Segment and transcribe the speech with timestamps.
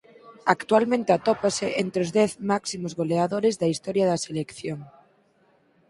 [0.55, 4.79] Actualmente atópase entre os dez máximos goleadores da historia da selección.